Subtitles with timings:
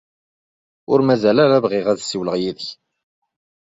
[0.91, 2.67] Ur mazal ara bɣiɣ ad ssiwleɣ yid-k.